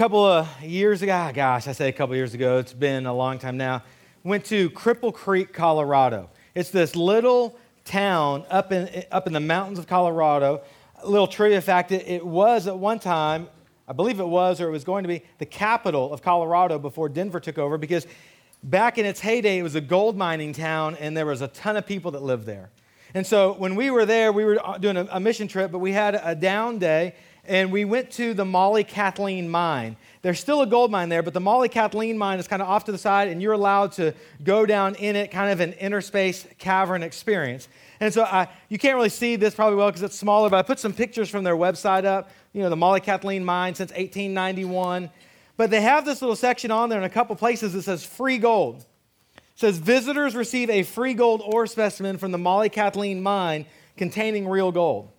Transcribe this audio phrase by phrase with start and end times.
[0.00, 3.12] couple of years ago, ah, gosh, I say a couple years ago, it's been a
[3.12, 3.82] long time now,
[4.24, 6.30] went to Cripple Creek, Colorado.
[6.54, 10.62] It's this little town up in, up in the mountains of Colorado.
[11.02, 13.46] A little trivia fact it, it was at one time,
[13.86, 17.10] I believe it was, or it was going to be, the capital of Colorado before
[17.10, 18.06] Denver took over because
[18.62, 21.76] back in its heyday, it was a gold mining town and there was a ton
[21.76, 22.70] of people that lived there.
[23.12, 25.92] And so when we were there, we were doing a, a mission trip, but we
[25.92, 29.96] had a down day and we went to the Molly Kathleen mine.
[30.22, 32.84] There's still a gold mine there, but the Molly Kathleen mine is kind of off
[32.84, 36.00] to the side, and you're allowed to go down in it, kind of an inner
[36.00, 37.68] space cavern experience.
[38.00, 40.62] And so I, you can't really see this probably well because it's smaller, but I
[40.62, 42.30] put some pictures from their website up.
[42.52, 45.10] You know, the Molly Kathleen mine since 1891.
[45.56, 48.38] But they have this little section on there in a couple places that says free
[48.38, 48.86] gold.
[49.36, 54.48] It says visitors receive a free gold ore specimen from the Molly Kathleen mine containing
[54.48, 55.10] real gold.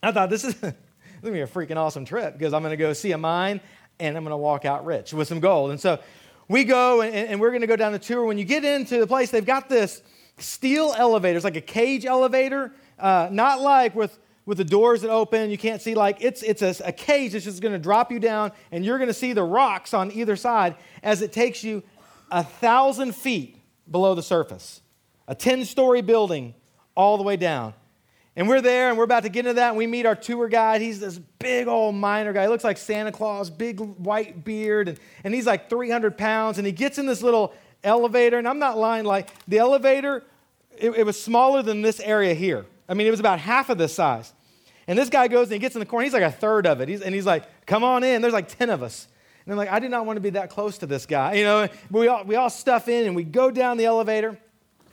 [0.00, 0.54] I thought this is
[1.22, 3.18] it's going to be a freaking awesome trip because I'm going to go see a
[3.18, 3.60] mine
[4.00, 5.70] and I'm going to walk out rich with some gold.
[5.70, 6.00] And so
[6.48, 8.24] we go and, and we're going to go down the tour.
[8.24, 10.02] When you get into the place, they've got this
[10.38, 11.36] steel elevator.
[11.36, 15.58] It's like a cage elevator, uh, not like with with the doors that open you
[15.58, 18.50] can't see like it's it's a, a cage that's just going to drop you down
[18.72, 21.80] and you're going to see the rocks on either side as it takes you
[22.32, 23.56] a thousand feet
[23.88, 24.80] below the surface
[25.28, 26.56] a 10 story building
[26.96, 27.72] all the way down
[28.34, 30.48] and we're there and we're about to get into that, and we meet our tour
[30.48, 30.80] guide.
[30.80, 32.42] He's this big old miner guy.
[32.42, 36.58] He looks like Santa Claus, big white beard, and, and he's like 300 pounds.
[36.58, 37.52] And he gets in this little
[37.84, 40.24] elevator, and I'm not lying, like the elevator,
[40.78, 42.66] it, it was smaller than this area here.
[42.88, 44.32] I mean, it was about half of this size.
[44.86, 46.80] And this guy goes and he gets in the corner, he's like a third of
[46.80, 46.88] it.
[46.88, 48.20] He's, and he's like, come on in.
[48.20, 49.06] There's like 10 of us.
[49.44, 51.34] And I'm like, I did not want to be that close to this guy.
[51.42, 54.38] You know, we all, we all stuff in and we go down the elevator.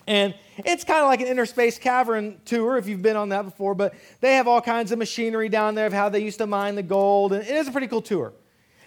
[0.10, 3.44] And it's kind of like an inner space cavern tour if you've been on that
[3.44, 6.48] before, but they have all kinds of machinery down there of how they used to
[6.48, 7.32] mine the gold.
[7.32, 8.34] And it is a pretty cool tour.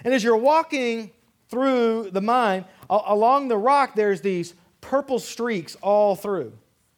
[0.04, 1.12] And as you're walking
[1.48, 6.52] through the mine, along the rock, there's these purple streaks all through,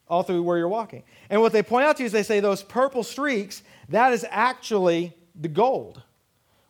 [0.09, 1.03] all through where you're walking.
[1.29, 4.25] And what they point out to you is they say those purple streaks, that is
[4.31, 6.03] actually the gold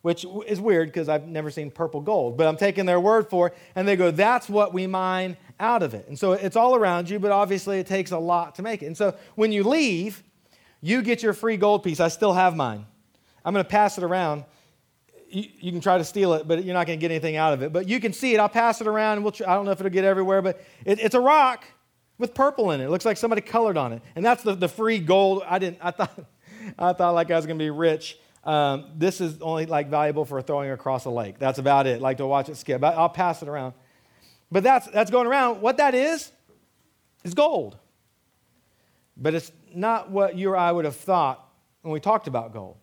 [0.05, 3.47] which is weird because I've never seen purple gold, but I'm taking their word for
[3.47, 3.57] it.
[3.75, 6.09] And they go, that's what we mine out of it.
[6.09, 8.87] And so it's all around you, but obviously it takes a lot to make it.
[8.87, 10.23] And so when you leave,
[10.81, 12.01] you get your free gold piece.
[12.01, 12.87] I still have mine.
[13.45, 14.45] I'm going to pass it around.
[15.29, 17.53] You, you, can try to steal it, but you're not going to get anything out
[17.53, 17.73] of it.
[17.73, 18.41] But you can see it.
[18.41, 19.23] I'll pass it around.
[19.23, 21.65] We'll I don't know if it'll get everywhere, but it, it's a rock
[22.19, 22.85] with purple in it.
[22.85, 24.03] It looks like somebody colored on it.
[24.15, 25.43] And that's the, the free gold.
[25.47, 26.19] I didn't, I thought,
[26.79, 30.25] I thought like I was going to be rich um, this is only like valuable
[30.25, 31.39] for throwing across a lake.
[31.39, 32.83] That's about it, like to watch it skip.
[32.85, 33.75] I'll pass it around.
[34.55, 35.63] But that's, that's going around.
[35.63, 36.31] What that is,
[37.25, 37.77] is gold.
[39.17, 41.45] But it's not what you or I would have thought
[41.83, 42.77] when we talked about gold.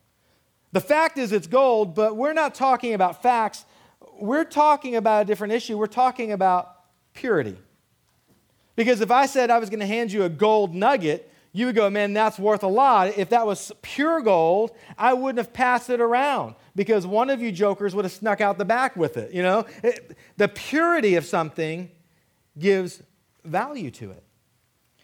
[0.73, 3.63] The fact is, it's gold, but we're not talking about facts.
[4.19, 5.77] We're talking about a different issue.
[5.77, 6.75] We're talking about
[7.13, 7.55] purity.
[8.75, 11.75] Because if I said I was going to hand you a gold nugget, you would
[11.75, 13.17] go, man, that's worth a lot.
[13.17, 17.51] If that was pure gold, I wouldn't have passed it around because one of you
[17.51, 19.33] jokers would have snuck out the back with it.
[19.33, 21.91] You know, it, the purity of something
[22.57, 23.03] gives
[23.43, 24.23] value to it.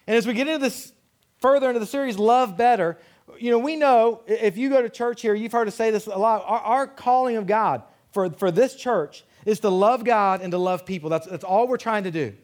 [0.05, 0.93] And as we get into this
[1.39, 2.97] further into the series, Love Better,
[3.37, 6.07] you know, we know if you go to church here, you've heard us say this
[6.07, 6.43] a lot.
[6.45, 10.57] Our, our calling of God for, for this church is to love God and to
[10.57, 11.09] love people.
[11.09, 12.35] That's, that's all we're trying to do.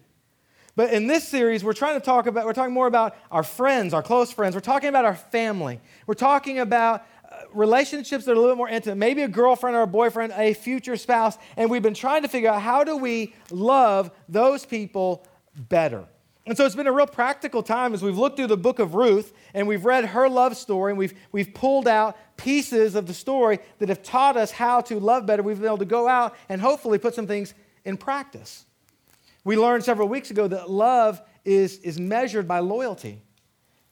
[0.75, 3.93] But in this series, we're trying to talk about, we're talking more about our friends,
[3.93, 4.55] our close friends.
[4.55, 5.79] We're talking about our family.
[6.07, 9.75] We're talking about uh, relationships that are a little bit more intimate, maybe a girlfriend
[9.75, 11.37] or a boyfriend, a future spouse.
[11.57, 16.05] And we've been trying to figure out how do we love those people better.
[16.45, 18.95] And so it's been a real practical time as we've looked through the book of
[18.95, 23.13] Ruth and we've read her love story and we've, we've pulled out pieces of the
[23.13, 25.43] story that have taught us how to love better.
[25.43, 27.53] We've been able to go out and hopefully put some things
[27.85, 28.65] in practice.
[29.43, 33.21] We learned several weeks ago that love is, is measured by loyalty.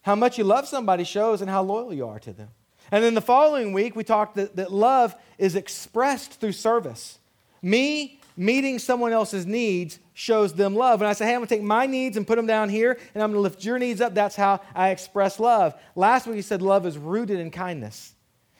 [0.01, 2.49] How much you love somebody shows and how loyal you are to them.
[2.91, 7.19] And then the following week, we talked that, that love is expressed through service.
[7.61, 11.01] Me meeting someone else's needs shows them love.
[11.01, 12.97] And I say, hey, I'm going to take my needs and put them down here,
[13.13, 14.13] and I'm going to lift your needs up.
[14.13, 15.73] That's how I express love.
[15.95, 18.13] Last week, he said love is rooted in kindness.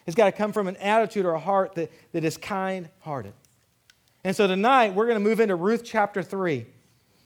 [0.06, 3.34] It's got to come from an attitude or a heart that, that is kind hearted.
[4.24, 6.66] And so tonight, we're going to move into Ruth chapter 3.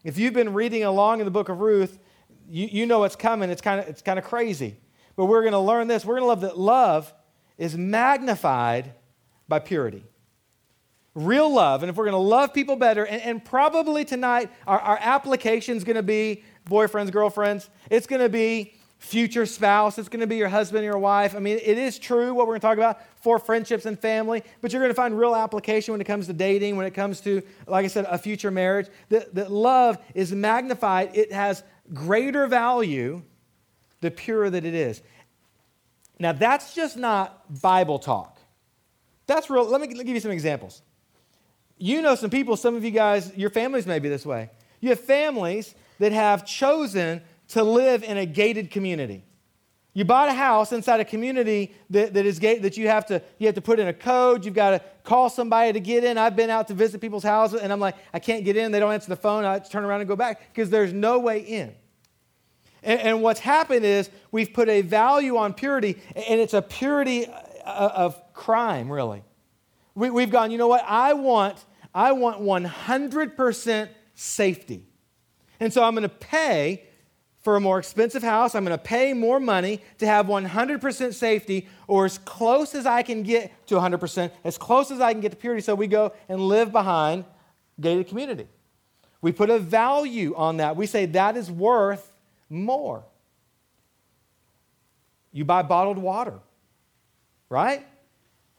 [0.06, 1.98] If you've been reading along in the book of Ruth,
[2.48, 3.50] you, you know what's coming.
[3.50, 4.78] It's kind of it's kind of crazy.
[5.16, 6.06] But we're going to learn this.
[6.06, 7.12] We're going to love that love
[7.58, 8.94] is magnified
[9.48, 10.04] by purity.
[11.16, 11.82] Real love.
[11.82, 15.76] And if we're going to love people better, and, and probably tonight our, our application
[15.76, 17.68] is going to be boyfriends, girlfriends.
[17.90, 19.98] It's going to be future spouse.
[19.98, 21.36] It's going to be your husband or your wife.
[21.36, 24.44] I mean, it is true what we're going to talk about for friendships and family,
[24.62, 27.22] but you're going to find real application when it comes to dating, when it comes
[27.22, 28.88] to, like I said, a future marriage.
[29.10, 31.64] That, that love is magnified, it has
[31.94, 33.22] greater value
[34.02, 35.02] the purer that it is.
[36.20, 38.40] Now, that's just not Bible talk.
[39.28, 39.66] That's real.
[39.66, 40.82] Let me give you some examples.
[41.78, 44.50] You know some people, some of you guys, your families may be this way.
[44.80, 49.24] You have families that have chosen to live in a gated community.
[49.94, 53.22] You bought a house inside a community that, that is gate that you have to
[53.38, 54.44] you have to put in a code.
[54.44, 56.18] You've got to call somebody to get in.
[56.18, 58.74] I've been out to visit people's houses and I'm like, I can't get in.
[58.74, 59.46] They don't answer the phone.
[59.46, 61.74] I turn around and go back because there's no way in.
[62.84, 67.26] And, and, what's happened is we've put a value on purity, and it's a purity
[67.26, 69.24] of, of crime, really.
[69.96, 70.84] We, we've gone, you know what?
[70.86, 71.66] I want
[71.96, 74.86] I want 100% safety.
[75.62, 76.84] And so I'm going to pay
[77.46, 78.56] for a more expensive house.
[78.56, 83.04] I'm going to pay more money to have 100% safety or as close as I
[83.04, 85.62] can get to 100%, as close as I can get to purity.
[85.62, 87.24] So we go and live behind
[87.80, 88.48] gated community.
[89.22, 90.76] We put a value on that.
[90.76, 92.12] We say that is worth
[92.50, 93.04] more.
[95.32, 96.40] You buy bottled water,
[97.48, 97.86] right?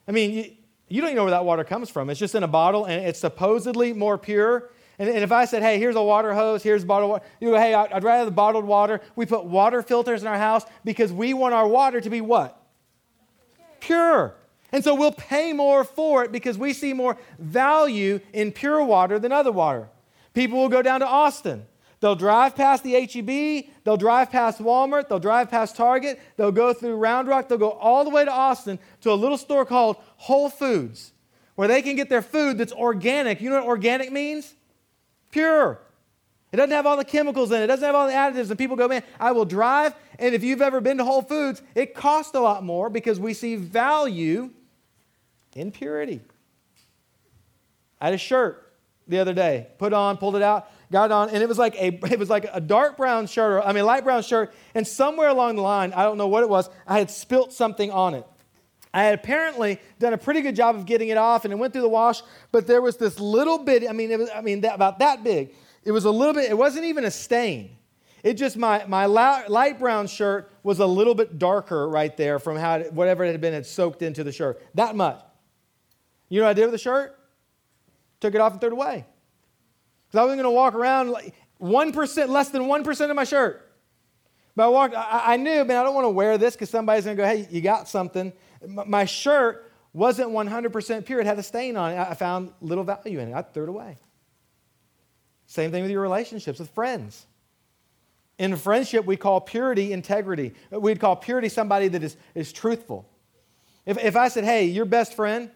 [0.06, 0.52] I mean, you,
[0.86, 2.08] you don't even know where that water comes from.
[2.08, 5.62] It's just in a bottle and it's supposedly more pure and, and if I said,
[5.62, 8.64] hey, here's a water hose, here's bottled water, you go, hey, I'd rather the bottled
[8.64, 9.00] water.
[9.14, 12.60] We put water filters in our house because we want our water to be what?
[13.80, 14.34] Pure.
[14.72, 19.18] And so we'll pay more for it because we see more value in pure water
[19.18, 19.88] than other water.
[20.34, 21.66] People will go down to Austin.
[22.00, 26.74] They'll drive past the HEB, they'll drive past Walmart, they'll drive past Target, they'll go
[26.74, 29.96] through Round Rock, they'll go all the way to Austin to a little store called
[30.16, 31.12] Whole Foods,
[31.54, 33.40] where they can get their food that's organic.
[33.40, 34.55] You know what organic means?
[35.36, 35.80] Pure.
[36.52, 37.64] It doesn't have all the chemicals in it.
[37.64, 38.48] It doesn't have all the additives.
[38.48, 39.94] And people go, man, I will drive.
[40.18, 43.34] And if you've ever been to Whole Foods, it costs a lot more because we
[43.34, 44.50] see value
[45.54, 46.20] in purity.
[48.00, 48.62] I had a shirt
[49.08, 51.74] the other day, put on, pulled it out, got it on, and it was like
[51.76, 54.86] a it was like a dark brown shirt, or I mean light brown shirt, and
[54.86, 58.14] somewhere along the line, I don't know what it was, I had spilt something on
[58.14, 58.26] it.
[58.96, 61.74] I had apparently done a pretty good job of getting it off and it went
[61.74, 64.62] through the wash, but there was this little bit, I mean, it was, I mean,
[64.62, 65.54] that, about that big.
[65.84, 67.76] It was a little bit, it wasn't even a stain.
[68.22, 72.56] It just, my, my light brown shirt was a little bit darker right there from
[72.56, 74.62] how, it, whatever it had been had soaked into the shirt.
[74.74, 75.20] That much.
[76.30, 77.18] You know what I did with the shirt?
[78.20, 79.04] Took it off and threw it away.
[80.06, 83.70] Because I wasn't going to walk around like 1%, less than 1% of my shirt.
[84.56, 87.04] But I walked, I, I knew, man, I don't want to wear this because somebody's
[87.04, 88.32] going to go, hey, you got something
[88.66, 91.98] my shirt wasn't 100% pure, it had a stain on it.
[91.98, 93.34] I found little value in it.
[93.34, 93.96] I threw it away.
[95.46, 97.26] Same thing with your relationships with friends.
[98.38, 100.52] In friendship, we call purity integrity.
[100.70, 103.08] We'd call purity somebody that is, is truthful.
[103.86, 105.50] If, if I said, hey, your best friend,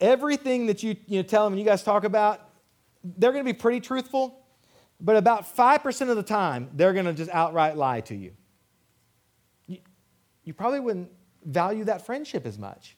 [0.00, 2.48] everything that you, you know, tell them and you guys talk about,
[3.02, 4.46] they're going to be pretty truthful,
[5.00, 8.32] but about 5% of the time, they're going to just outright lie to you.
[9.66, 9.78] you.
[10.44, 11.10] You probably wouldn't
[11.48, 12.96] value that friendship as much.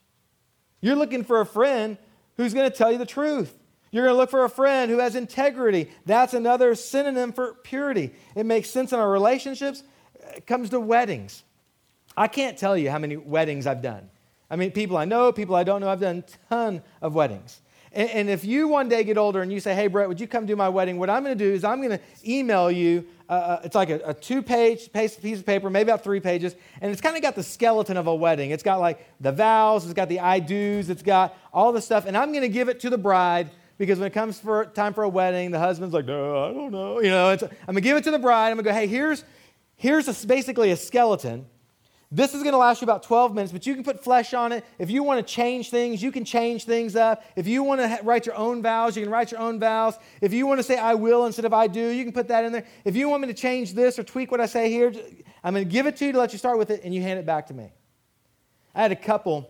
[0.81, 1.97] You're looking for a friend
[2.37, 3.57] who's going to tell you the truth.
[3.91, 5.91] You're going to look for a friend who has integrity.
[6.07, 8.13] That's another synonym for purity.
[8.35, 9.83] It makes sense in our relationships.
[10.37, 11.43] It comes to weddings.
[12.17, 14.11] I can't tell you how many weddings I've done.
[14.51, 17.61] I mean, people I know, people I don't know, I've done a ton of weddings.
[17.93, 20.27] And, and if you one day get older and you say, hey, Brett, would you
[20.27, 20.99] come do my wedding?
[20.99, 23.91] What I'm going to do is I'm going to email you uh, uh, it's like
[23.91, 27.23] a, a two page piece of paper, maybe about three pages, and it's kind of
[27.23, 28.51] got the skeleton of a wedding.
[28.51, 32.07] It's got like the vows, it's got the I do's, it's got all the stuff,
[32.07, 34.93] and I'm going to give it to the bride because when it comes for time
[34.95, 37.01] for a wedding, the husband's like, no, I don't know.
[37.01, 38.49] You know, I'm going to give it to the bride.
[38.49, 39.25] I'm going to go, hey, here's,
[39.77, 41.47] here's a, basically a skeleton
[42.13, 44.51] this is going to last you about 12 minutes, but you can put flesh on
[44.51, 44.65] it.
[44.81, 47.23] If you want to change things, you can change things up.
[47.37, 49.95] If you want to write your own vows, you can write your own vows.
[50.21, 52.45] If you want to say I will instead of I do, you can put that
[52.45, 52.67] in there.
[52.85, 54.93] If you want me to change this or tweak what I say here,
[55.45, 57.01] I'm going to give it to you to let you start with it, and you
[57.01, 57.71] hand it back to me.
[58.75, 59.49] I had a couple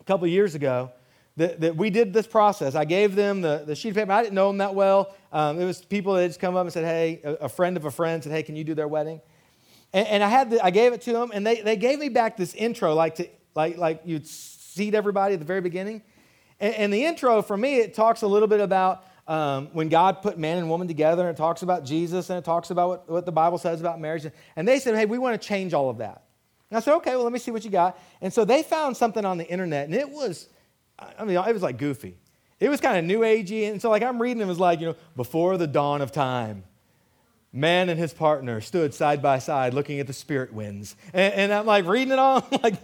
[0.00, 0.90] a couple years ago
[1.36, 2.74] that, that we did this process.
[2.74, 4.12] I gave them the, the sheet of paper.
[4.12, 5.14] I didn't know them that well.
[5.32, 7.84] Um, it was people that just come up and said, hey, a, a friend of
[7.84, 9.20] a friend said, hey, can you do their wedding?
[9.92, 12.08] And, and I had the, I gave it to them, and they, they gave me
[12.08, 16.02] back this intro, like to, like like you'd seat everybody at the very beginning.
[16.60, 20.22] And, and the intro for me, it talks a little bit about um, when God
[20.22, 23.10] put man and woman together, and it talks about Jesus, and it talks about what,
[23.10, 24.26] what the Bible says about marriage.
[24.56, 26.24] And they said, hey, we want to change all of that.
[26.70, 27.98] And I said, okay, well, let me see what you got.
[28.20, 30.48] And so they found something on the internet, and it was,
[30.98, 32.16] I mean, it was like goofy.
[32.58, 33.70] It was kind of new agey.
[33.70, 36.64] And so, like, I'm reading, it was like, you know, before the dawn of time
[37.52, 40.96] man and his partner stood side by side looking at the spirit winds.
[41.12, 42.82] And, and I'm like reading it all, like,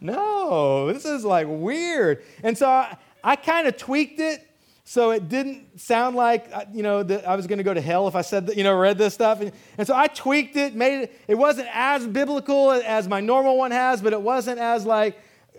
[0.00, 2.22] no, this is like weird.
[2.42, 4.44] And so I, I kind of tweaked it
[4.84, 7.80] so it didn't sound like, uh, you know, that I was going to go to
[7.80, 9.42] hell if I said that, you know, read this stuff.
[9.42, 13.58] And, and so I tweaked it, made it, it wasn't as biblical as my normal
[13.58, 15.18] one has, but it wasn't as like,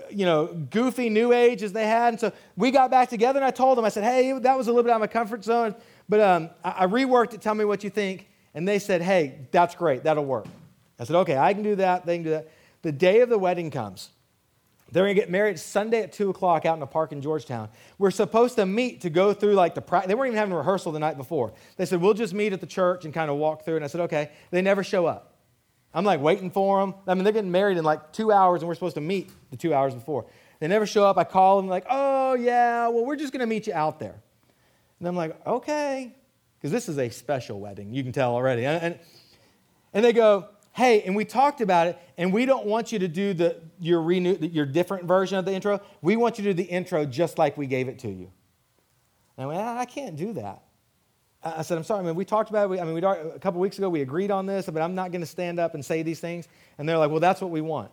[0.09, 2.13] you know, goofy new age as they had.
[2.13, 4.65] And so we got back together and I told them, I said, hey, that was
[4.67, 5.75] a little bit out of my comfort zone.
[6.07, 7.41] But um, I, I reworked it.
[7.41, 8.28] Tell me what you think.
[8.53, 10.03] And they said, hey, that's great.
[10.03, 10.47] That'll work.
[10.99, 12.05] I said, okay, I can do that.
[12.05, 12.49] They can do that.
[12.81, 14.09] The day of the wedding comes.
[14.91, 17.69] They're going to get married Sunday at 2 o'clock out in a park in Georgetown.
[17.99, 20.07] We're supposed to meet to go through like the practice.
[20.07, 21.53] They weren't even having a rehearsal the night before.
[21.77, 23.75] They said, we'll just meet at the church and kind of walk through.
[23.75, 24.31] And I said, okay.
[24.49, 25.35] They never show up.
[25.93, 26.95] I'm like waiting for them.
[27.07, 29.57] I mean, they're getting married in like two hours and we're supposed to meet the
[29.57, 30.25] two hours before.
[30.59, 31.17] They never show up.
[31.17, 34.21] I call them like, oh, yeah, well, we're just going to meet you out there.
[34.99, 36.15] And I'm like, okay
[36.59, 37.93] because this is a special wedding.
[37.93, 38.65] You can tell already.
[38.65, 38.99] And,
[39.93, 43.07] and they go, hey, and we talked about it, and we don't want you to
[43.07, 45.81] do the, your, renew, your different version of the intro.
[46.01, 48.31] We want you to do the intro just like we gave it to you.
[49.37, 50.63] And I went, I can't do that.
[51.41, 52.81] I said, I'm sorry, I mean, we talked about it.
[52.81, 55.21] I mean, we, a couple weeks ago, we agreed on this, but I'm not going
[55.21, 56.49] to stand up and say these things.
[56.77, 57.89] And they're like, well, that's what we want.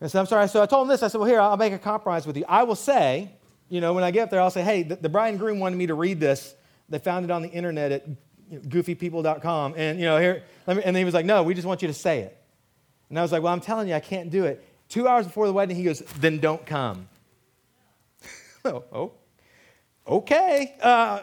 [0.00, 0.48] And I said, I'm sorry.
[0.48, 1.02] So I told them this.
[1.02, 2.46] I said, well, here, I'll make a compromise with you.
[2.48, 3.30] I will say,
[3.68, 5.60] you know, when I get up there, I'll say, hey, the, the bride and groom
[5.60, 6.54] wanted me to read this
[6.90, 8.06] they found it on the internet at
[8.50, 9.74] goofypeople.com.
[9.76, 11.94] And, you know, here, me, and he was like, no, we just want you to
[11.94, 12.36] say it.
[13.08, 14.64] And I was like, well, I'm telling you, I can't do it.
[14.88, 17.08] Two hours before the wedding, he goes, then don't come.
[18.64, 19.12] oh, oh,
[20.06, 20.74] okay.
[20.82, 21.22] Uh,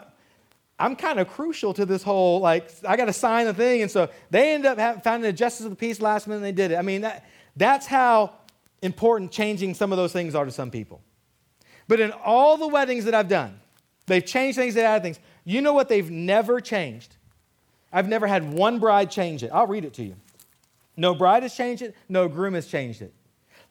[0.78, 3.82] I'm kind of crucial to this whole, like, I got to sign the thing.
[3.82, 6.46] And so they ended up having, finding a justice of the peace last minute and
[6.46, 6.76] they did it.
[6.76, 8.32] I mean, that, that's how
[8.80, 11.02] important changing some of those things are to some people.
[11.88, 13.60] But in all the weddings that I've done,
[14.06, 15.18] they've changed things, they added things.
[15.48, 17.16] You know what they've never changed?
[17.90, 19.50] I've never had one bride change it.
[19.50, 20.14] I'll read it to you.
[20.94, 23.14] No bride has changed it, no groom has changed it.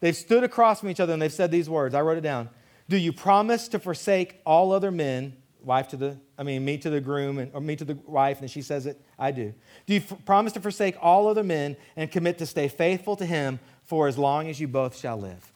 [0.00, 1.94] They've stood across from each other and they've said these words.
[1.94, 2.48] I wrote it down.
[2.88, 6.90] Do you promise to forsake all other men, wife to the, I mean, me to
[6.90, 9.54] the groom, and, or me to the wife, and she says it, I do.
[9.86, 13.24] Do you f- promise to forsake all other men and commit to stay faithful to
[13.24, 15.52] him for as long as you both shall live?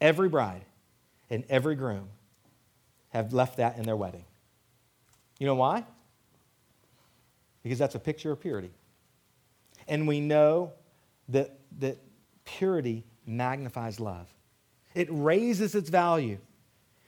[0.00, 0.64] Every bride
[1.28, 2.08] and every groom
[3.10, 4.24] have left that in their wedding.
[5.38, 5.84] You know why?
[7.62, 8.70] Because that's a picture of purity.
[9.88, 10.72] And we know
[11.28, 11.98] that, that
[12.44, 14.28] purity magnifies love,
[14.94, 16.38] it raises its value.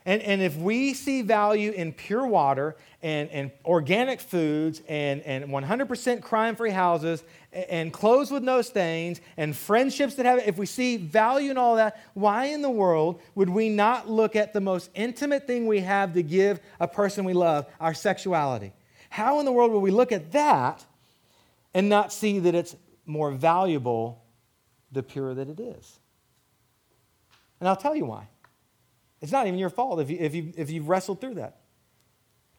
[0.06, 5.46] And, and if we see value in pure water and, and organic foods and, and
[5.46, 10.58] 100% crime free houses and, and clothes with no stains and friendships that have, if
[10.58, 14.52] we see value in all that, why in the world would we not look at
[14.52, 18.72] the most intimate thing we have to give a person we love, our sexuality?
[19.10, 20.84] How in the world would we look at that
[21.74, 24.22] and not see that it's more valuable
[24.92, 25.98] the purer that it is?
[27.58, 28.28] And I'll tell you why.
[29.26, 31.56] It's not even your fault if, you, if, you, if you've wrestled through that.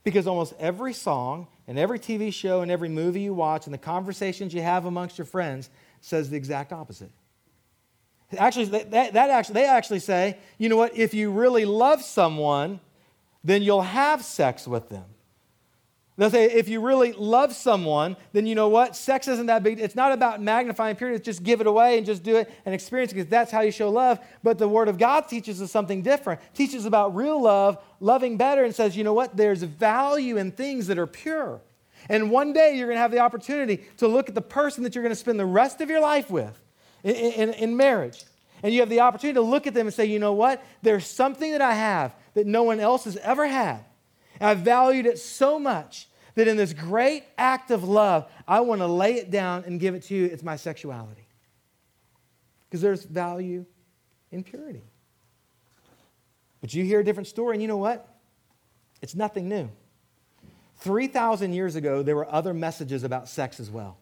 [0.04, 3.78] Because almost every song and every TV show and every movie you watch and the
[3.78, 5.70] conversations you have amongst your friends
[6.02, 7.10] says the exact opposite.
[8.38, 12.82] Actually, that, that actually, they actually say, you know what, if you really love someone,
[13.46, 15.06] then you'll have sex with them.
[16.18, 18.96] They'll say, if you really love someone, then you know what?
[18.96, 19.80] Sex isn't that big.
[19.80, 21.18] It's not about magnifying purity.
[21.18, 23.62] It's just give it away and just do it and experience it because that's how
[23.62, 24.20] you show love.
[24.42, 26.42] But the Word of God teaches us something different.
[26.42, 29.38] It teaches about real love, loving better, and says, you know what?
[29.38, 31.62] There's value in things that are pure.
[32.10, 34.96] And one day you're going to have the opportunity to look at the person that
[34.96, 36.60] you're going to spend the rest of your life with
[37.04, 38.24] in, in, in marriage.
[38.64, 40.64] And you have the opportunity to look at them and say, you know what?
[40.82, 43.86] There's something that I have that no one else has ever had.
[44.40, 48.88] I valued it so much that in this great act of love, I want to
[48.88, 50.26] lay it down and give it to you.
[50.26, 51.28] It's my sexuality.
[52.70, 53.66] Because there's value
[54.32, 54.84] in purity.
[56.62, 58.08] But you hear a different story, and you know what?
[59.02, 59.70] It's nothing new.
[60.78, 63.98] 3,000 years ago, there were other messages about sex as well.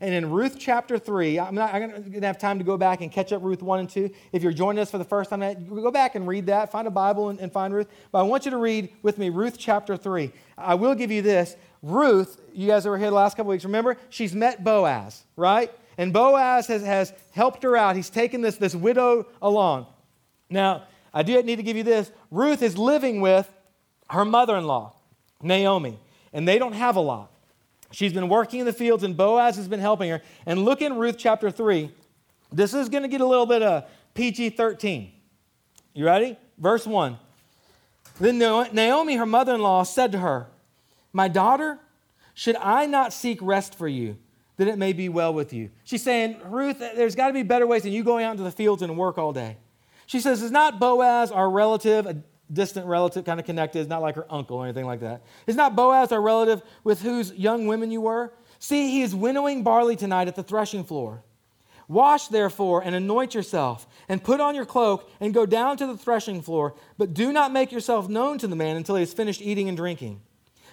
[0.00, 3.00] And in Ruth chapter 3, I'm not I'm going to have time to go back
[3.00, 4.10] and catch up Ruth 1 and 2.
[4.32, 6.70] If you're joining us for the first time, go back and read that.
[6.70, 7.88] Find a Bible and, and find Ruth.
[8.12, 10.30] But I want you to read with me Ruth chapter 3.
[10.56, 11.56] I will give you this.
[11.82, 13.96] Ruth, you guys were here the last couple weeks, remember?
[14.10, 15.70] She's met Boaz, right?
[15.96, 17.96] And Boaz has, has helped her out.
[17.96, 19.86] He's taken this, this widow along.
[20.50, 22.10] Now, I do need to give you this.
[22.30, 23.50] Ruth is living with
[24.10, 24.94] her mother in law,
[25.42, 25.98] Naomi,
[26.32, 27.30] and they don't have a lot.
[27.90, 30.20] She's been working in the fields, and Boaz has been helping her.
[30.44, 31.90] And look in Ruth chapter 3.
[32.52, 35.12] This is going to get a little bit uh, of PG 13.
[35.94, 36.36] You ready?
[36.58, 37.18] Verse 1.
[38.20, 40.48] Then Naomi, her mother in law, said to her,
[41.12, 41.78] My daughter,
[42.34, 44.16] Should I not seek rest for you,
[44.56, 45.70] that it may be well with you?
[45.84, 48.50] She's saying, Ruth, there's got to be better ways than you going out into the
[48.50, 49.56] fields and work all day.
[50.06, 52.16] She says, Is not Boaz our relative, a
[52.52, 55.22] distant relative, kind of connected, it's not like her uncle or anything like that?
[55.46, 58.32] Is not Boaz our relative with whose young women you were?
[58.58, 61.22] See, he is winnowing barley tonight at the threshing floor.
[61.88, 65.96] Wash, therefore, and anoint yourself, and put on your cloak, and go down to the
[65.96, 69.40] threshing floor, but do not make yourself known to the man until he has finished
[69.40, 70.20] eating and drinking.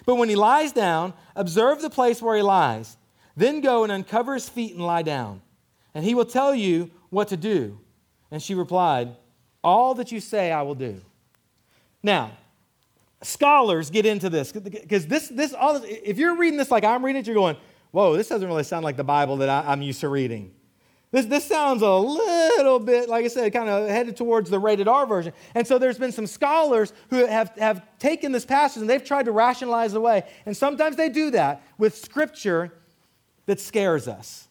[0.04, 2.98] But when he lies down, observe the place where he lies.
[3.34, 5.40] Then go and uncover his feet and lie down,
[5.94, 7.80] and he will tell you what to do.
[8.30, 9.16] And she replied,
[9.64, 11.00] All that you say I will do.
[12.02, 12.32] Now,
[13.22, 17.20] scholars get into this because this, this, all, if you're reading this like I'm reading
[17.20, 17.56] it, you're going,
[17.96, 20.52] Whoa, this doesn't really sound like the Bible that I, I'm used to reading.
[21.12, 24.86] This, this sounds a little bit, like I said, kind of headed towards the rated
[24.86, 25.32] R version.
[25.54, 29.24] And so there's been some scholars who have, have taken this passage and they've tried
[29.24, 30.24] to rationalize away.
[30.44, 32.74] And sometimes they do that with scripture
[33.46, 34.48] that scares us.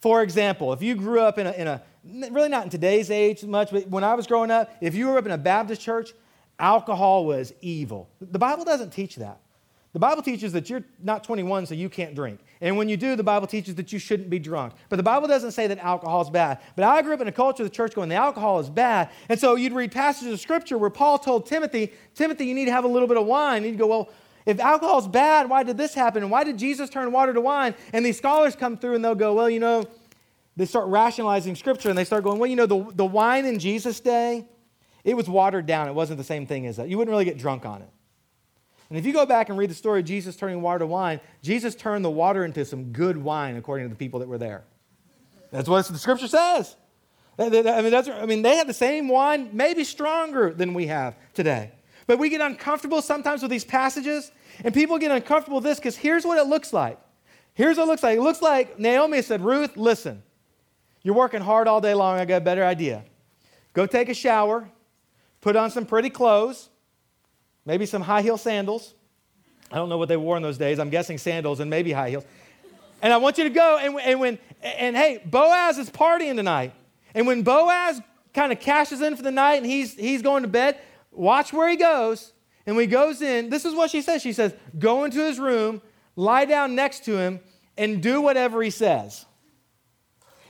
[0.00, 1.82] For example, if you grew up in a, in a
[2.30, 5.18] really not in today's age much, but when I was growing up, if you grew
[5.18, 6.12] up in a Baptist church,
[6.58, 8.08] alcohol was evil.
[8.20, 9.40] The Bible doesn't teach that.
[9.94, 12.40] The Bible teaches that you're not 21, so you can't drink.
[12.60, 14.74] And when you do, the Bible teaches that you shouldn't be drunk.
[14.88, 16.58] But the Bible doesn't say that alcohol is bad.
[16.74, 19.10] But I grew up in a culture of the church going, the alcohol is bad.
[19.28, 22.72] And so you'd read passages of scripture where Paul told Timothy, Timothy, you need to
[22.72, 23.58] have a little bit of wine.
[23.58, 24.10] And you'd go, well,
[24.46, 26.24] if alcohol is bad, why did this happen?
[26.24, 27.76] And why did Jesus turn water to wine?
[27.92, 29.84] And these scholars come through and they'll go, well, you know,
[30.56, 33.60] they start rationalizing scripture and they start going, well, you know, the, the wine in
[33.60, 34.44] Jesus' day,
[35.04, 35.88] it was watered down.
[35.88, 36.88] It wasn't the same thing as that.
[36.88, 37.90] You wouldn't really get drunk on it.
[38.90, 41.20] And if you go back and read the story of Jesus turning water to wine,
[41.42, 44.64] Jesus turned the water into some good wine according to the people that were there.
[45.50, 46.76] That's what the scripture says.
[47.38, 51.72] I mean, I mean, they had the same wine, maybe stronger than we have today.
[52.06, 54.30] But we get uncomfortable sometimes with these passages,
[54.62, 56.98] and people get uncomfortable with this because here's what it looks like.
[57.54, 58.18] Here's what it looks like.
[58.18, 60.22] It looks like Naomi said, Ruth, listen,
[61.02, 62.18] you're working hard all day long.
[62.18, 63.04] I got a better idea.
[63.72, 64.68] Go take a shower,
[65.44, 66.70] put on some pretty clothes,
[67.66, 68.94] maybe some high heel sandals.
[69.70, 70.78] I don't know what they wore in those days.
[70.78, 72.24] I'm guessing sandals and maybe high heels.
[73.02, 76.72] And I want you to go and, and when and hey, Boaz is partying tonight.
[77.14, 78.00] And when Boaz
[78.32, 80.78] kind of cashes in for the night and he's he's going to bed,
[81.12, 82.32] watch where he goes.
[82.64, 84.22] And when he goes in, this is what she says.
[84.22, 85.82] She says, go into his room,
[86.16, 87.40] lie down next to him,
[87.76, 89.26] and do whatever he says.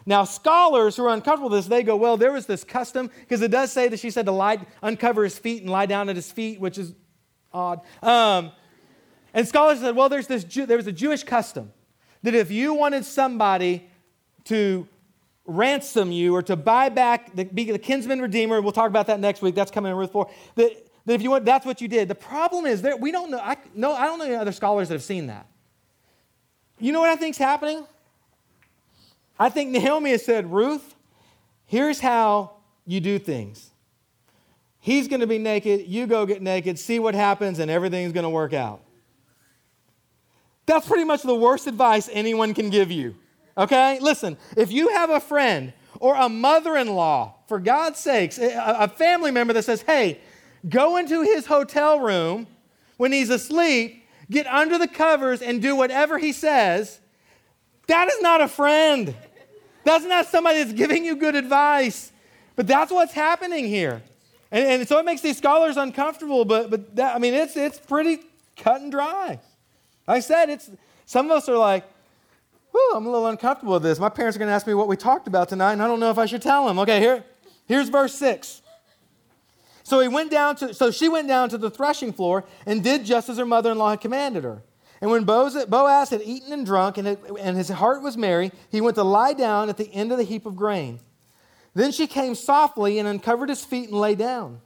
[0.07, 3.41] Now, scholars who are uncomfortable with this, they go, well, there was this custom, because
[3.41, 6.17] it does say that she said to lie, uncover his feet and lie down at
[6.17, 6.95] his feet, which is
[7.53, 7.81] odd.
[8.03, 8.53] Um,
[9.33, 11.73] and scholars said, well, there's this Jew, there was a Jewish custom
[12.23, 13.89] that if you wanted somebody
[14.45, 14.87] to
[15.47, 19.21] ransom you or to buy back, the, be the kinsman redeemer, we'll talk about that
[19.21, 20.71] next week, that's coming in Ruth 4, that,
[21.07, 22.09] that if you want, that's what you did.
[22.09, 24.89] The problem is, there, we don't know, I, no, I don't know any other scholars
[24.89, 25.47] that have seen that.
[26.79, 27.87] You know what I think's happening?
[29.39, 30.95] I think Naomi has said, Ruth,
[31.67, 32.53] here's how
[32.87, 33.71] you do things.
[34.81, 38.25] He's going to be naked, you go get naked, see what happens, and everything's going
[38.25, 38.83] to work out.
[40.67, 43.17] That's pretty much the worst advice anyone can give you.
[43.57, 43.99] Okay?
[44.01, 48.53] Listen, if you have a friend or a mother in law, for God's sakes, eh,
[48.55, 50.21] a family member that says, hey,
[50.69, 52.47] go into his hotel room
[52.97, 57.01] when he's asleep, get under the covers, and do whatever he says,
[57.87, 59.15] that is not a friend.
[59.85, 62.13] That's not somebody that's giving you good advice.
[62.57, 64.03] But that's what's happening here.
[64.51, 67.79] And, and so it makes these scholars uncomfortable, but, but that, I mean, it's, it's
[67.79, 68.21] pretty
[68.57, 69.41] cut and dry.
[70.07, 70.71] Like I said, it's,
[71.07, 71.85] some of us are like,
[72.95, 73.99] I'm a little uncomfortable with this.
[73.99, 76.01] My parents are going to ask me what we talked about tonight, and I don't
[76.01, 76.79] know if I should tell them.
[76.81, 77.25] Okay, here,
[77.67, 78.63] here's verse 6.
[79.83, 83.05] So he went down to, so she went down to the threshing floor and did
[83.05, 84.63] just as her mother-in-law had commanded her.
[85.05, 89.03] And when Boaz had eaten and drunk and, his heart was merry, he went to
[89.03, 90.99] lie down at the end of the heap of grain.
[91.75, 94.63] Then she came softly and uncovered his feet and lay down.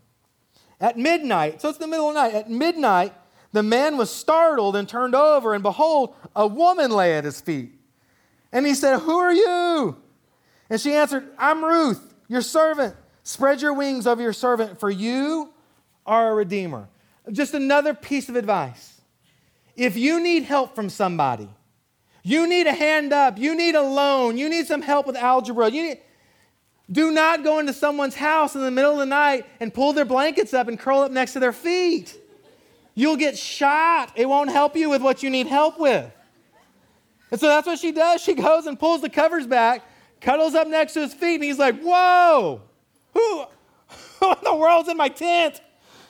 [0.80, 3.14] At midnight, so it's the middle of the night, at midnight,
[3.50, 7.72] the man was startled and turned over, and behold, a woman lay at his feet.
[8.52, 9.96] And he said, Who are you?
[10.70, 12.94] And she answered, I'm Ruth, your servant.
[13.24, 15.52] Spread your wings over your servant, for you
[16.06, 16.88] are a redeemer.
[17.32, 18.97] Just another piece of advice.
[19.78, 21.48] If you need help from somebody,
[22.24, 25.70] you need a hand up, you need a loan, you need some help with algebra,
[25.70, 26.00] you need,
[26.90, 30.04] do not go into someone's house in the middle of the night and pull their
[30.04, 32.18] blankets up and curl up next to their feet.
[32.96, 34.10] You'll get shot.
[34.16, 36.10] It won't help you with what you need help with.
[37.30, 38.20] And so that's what she does.
[38.20, 39.84] She goes and pulls the covers back,
[40.20, 42.62] cuddles up next to his feet, and he's like, Whoa,
[43.14, 43.44] who,
[44.18, 45.60] who in the world's in my tent?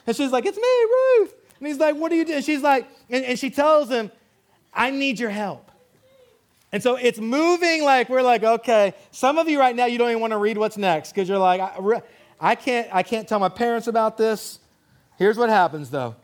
[0.07, 1.35] And she's like, It's me, Ruth.
[1.59, 2.41] And he's like, What are you doing?
[2.41, 4.11] She's like, and, and she tells him,
[4.73, 5.71] I need your help.
[6.71, 10.11] And so it's moving like we're like, okay, some of you right now, you don't
[10.11, 12.03] even want to read what's next because you're like, I,
[12.39, 14.59] I, can't, I can't tell my parents about this.
[15.17, 16.17] Here's what happens though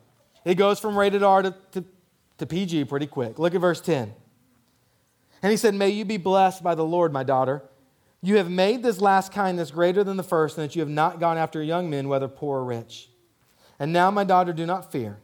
[0.44, 1.84] it goes from rated R to, to,
[2.38, 3.38] to PG pretty quick.
[3.38, 4.12] Look at verse 10.
[5.42, 7.62] And he said, May you be blessed by the Lord, my daughter.
[8.22, 11.20] You have made this last kindness greater than the first, and that you have not
[11.20, 13.10] gone after young men, whether poor or rich.
[13.78, 15.18] And now, my daughter, do not fear.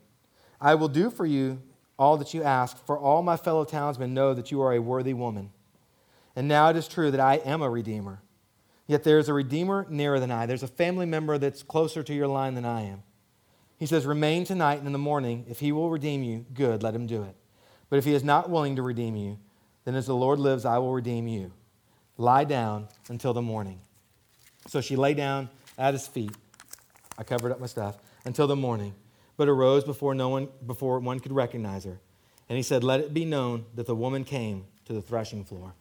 [0.60, 1.62] I will do for you
[1.98, 5.12] all that you ask, for all my fellow townsmen know that you are a worthy
[5.12, 5.50] woman.
[6.34, 8.22] And now it is true that I am a redeemer.
[8.86, 10.46] Yet there is a redeemer nearer than I.
[10.46, 13.02] There's a family member that's closer to your line than I am.
[13.78, 15.46] He says, Remain tonight and in the morning.
[15.48, 17.34] If he will redeem you, good, let him do it.
[17.88, 19.38] But if he is not willing to redeem you,
[19.84, 21.52] then as the Lord lives, I will redeem you.
[22.16, 23.80] Lie down until the morning.
[24.66, 26.32] So she lay down at his feet.
[27.16, 28.94] I covered up my stuff until the morning,
[29.40, 31.98] but arose before no one before one could recognize her.
[32.50, 35.72] And he said, Let it be known that the woman came to the threshing floor.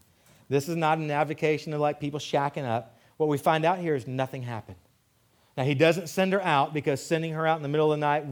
[0.47, 2.97] This is not an avocation of like people shacking up.
[3.17, 4.77] What we find out here is nothing happened.
[5.57, 8.05] Now, he doesn't send her out because sending her out in the middle of the
[8.05, 8.23] night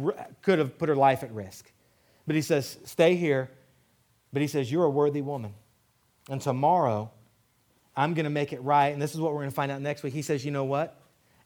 [0.44, 1.74] could have put her life at risk.
[2.26, 3.52] But he says, Stay here.
[4.32, 5.54] But he says, You're a worthy woman.
[6.30, 7.12] And tomorrow,
[7.98, 8.94] I'm going to make it right.
[8.94, 10.14] And this is what we're going to find out next week.
[10.14, 10.98] He says, You know what?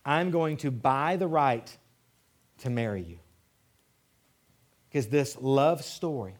[0.06, 1.76] I'm going to buy the right
[2.60, 3.17] to marry you.
[4.91, 6.34] Because this love story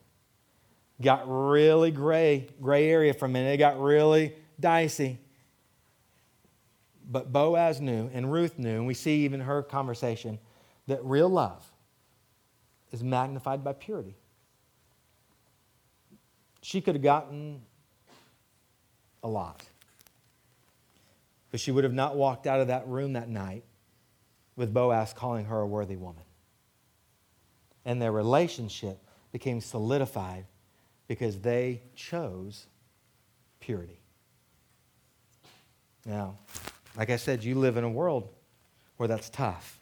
[1.01, 3.53] got really gray, gray area for a minute.
[3.53, 5.19] It got really dicey.
[7.09, 10.37] But Boaz knew, and Ruth knew, and we see even her conversation,
[10.87, 11.65] that real love
[12.91, 14.15] is magnified by purity.
[16.61, 17.61] She could have gotten
[19.23, 19.63] a lot.
[21.51, 23.63] But she would have not walked out of that room that night
[24.55, 26.23] with Boaz calling her a worthy woman.
[27.86, 29.00] And their relationship
[29.32, 30.46] became solidified
[31.08, 32.67] because they chose
[33.60, 34.00] purity.
[36.06, 36.38] Now,
[36.98, 38.30] like I said, you live in a world
[38.98, 39.80] where that's tough.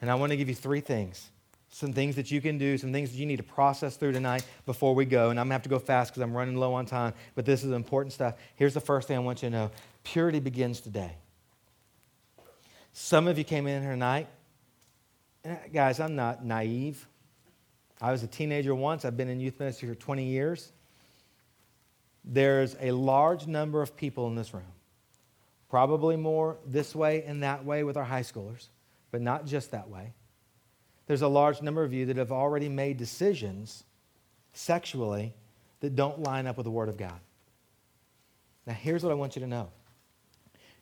[0.00, 1.30] And I want to give you three things
[1.70, 4.44] some things that you can do, some things that you need to process through tonight
[4.64, 5.30] before we go.
[5.30, 7.44] And I'm going to have to go fast because I'm running low on time, but
[7.44, 8.34] this is important stuff.
[8.56, 9.70] Here's the first thing I want you to know
[10.02, 11.12] purity begins today.
[12.92, 14.28] Some of you came in here tonight.
[15.72, 17.06] Guys, I'm not naive.
[18.00, 20.72] I was a teenager once, I've been in youth ministry for 20 years.
[22.24, 24.72] There's a large number of people in this room,
[25.68, 28.68] probably more this way and that way with our high schoolers,
[29.10, 30.12] but not just that way
[31.08, 33.82] there's a large number of you that have already made decisions
[34.52, 35.34] sexually
[35.80, 37.18] that don't line up with the Word of God.
[38.66, 39.70] Now, here's what I want you to know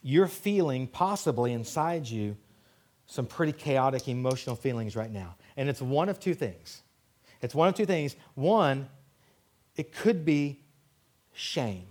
[0.02, 2.36] you're feeling, possibly inside you,
[3.06, 5.36] some pretty chaotic emotional feelings right now.
[5.56, 6.82] And it's one of two things.
[7.46, 8.16] It's one of two things.
[8.34, 8.88] One,
[9.76, 10.60] it could be
[11.32, 11.86] shame,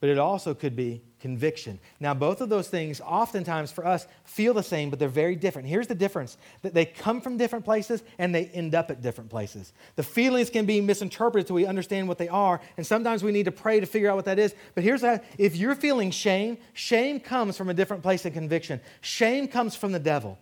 [0.00, 1.78] but it also could be conviction.
[2.00, 5.68] Now, both of those things oftentimes for us feel the same, but they're very different.
[5.68, 9.28] Here's the difference that they come from different places and they end up at different
[9.28, 9.74] places.
[9.96, 13.44] The feelings can be misinterpreted so we understand what they are, and sometimes we need
[13.44, 14.54] to pray to figure out what that is.
[14.74, 18.80] But here's that if you're feeling shame, shame comes from a different place than conviction.
[19.02, 20.38] Shame comes from the devil.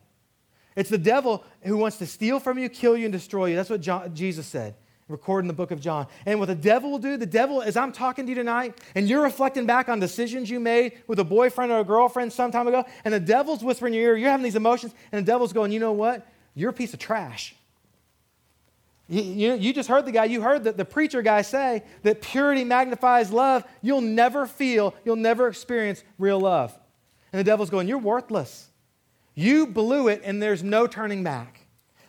[0.77, 3.57] It's the devil who wants to steal from you, kill you, and destroy you.
[3.57, 4.75] That's what John, Jesus said
[5.11, 6.07] recorded in the book of John.
[6.25, 9.09] And what the devil will do, the devil, as I'm talking to you tonight, and
[9.09, 12.69] you're reflecting back on decisions you made with a boyfriend or a girlfriend some time
[12.69, 15.53] ago, and the devil's whispering in your ear, you're having these emotions, and the devil's
[15.53, 16.27] going, you know what?
[16.55, 17.55] You're a piece of trash.
[19.09, 22.23] You, you, you just heard the guy, you heard the, the preacher guy say that
[22.23, 23.65] purity magnifies love.
[23.83, 26.77] You'll never feel, you'll never experience real love.
[27.33, 28.70] And the devil's going, You're worthless.
[29.41, 31.67] You blew it, and there's no turning back.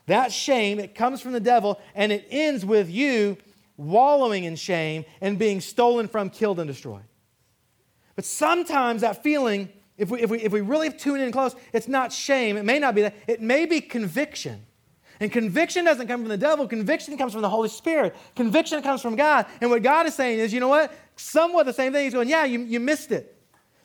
[0.07, 3.37] That shame, it comes from the devil, and it ends with you
[3.77, 7.05] wallowing in shame and being stolen from, killed, and destroyed.
[8.17, 11.87] But sometimes that feeling, if we, if we, if we really tune in close, it's
[11.87, 12.57] not shame.
[12.57, 13.15] It may not be that.
[13.27, 14.65] It may be conviction.
[15.21, 18.13] And conviction doesn't come from the devil, conviction comes from the Holy Spirit.
[18.35, 19.45] Conviction comes from God.
[19.61, 20.93] And what God is saying is, you know what?
[21.15, 22.03] Somewhat the same thing.
[22.03, 23.37] He's going, yeah, you, you missed it.